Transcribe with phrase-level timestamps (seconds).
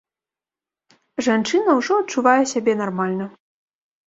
[1.27, 3.25] Жанчына ўжо адчувае сябе нармальна.